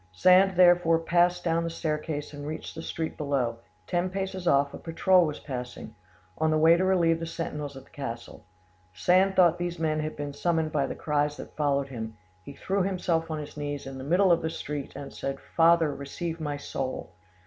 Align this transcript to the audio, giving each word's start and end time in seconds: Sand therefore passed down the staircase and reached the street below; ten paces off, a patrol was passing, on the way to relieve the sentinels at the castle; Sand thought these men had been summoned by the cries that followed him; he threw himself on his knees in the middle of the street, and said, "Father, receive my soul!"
Sand 0.13 0.57
therefore 0.57 0.97
passed 0.97 1.43
down 1.43 1.63
the 1.63 1.69
staircase 1.69 2.33
and 2.33 2.47
reached 2.47 2.73
the 2.73 2.81
street 2.81 3.17
below; 3.17 3.59
ten 3.85 4.09
paces 4.09 4.47
off, 4.47 4.73
a 4.73 4.79
patrol 4.79 5.27
was 5.27 5.39
passing, 5.39 5.93
on 6.39 6.49
the 6.49 6.57
way 6.57 6.75
to 6.75 6.83
relieve 6.83 7.19
the 7.19 7.27
sentinels 7.27 7.77
at 7.77 7.83
the 7.83 7.91
castle; 7.91 8.43
Sand 8.95 9.35
thought 9.35 9.59
these 9.59 9.77
men 9.77 9.99
had 9.99 10.15
been 10.15 10.33
summoned 10.33 10.71
by 10.71 10.87
the 10.87 10.95
cries 10.95 11.37
that 11.37 11.55
followed 11.55 11.89
him; 11.89 12.17
he 12.41 12.53
threw 12.53 12.81
himself 12.81 13.29
on 13.29 13.37
his 13.37 13.55
knees 13.55 13.85
in 13.85 13.99
the 13.99 14.03
middle 14.03 14.31
of 14.31 14.41
the 14.41 14.49
street, 14.49 14.95
and 14.95 15.13
said, 15.13 15.39
"Father, 15.39 15.93
receive 15.93 16.39
my 16.39 16.57
soul!" 16.57 17.11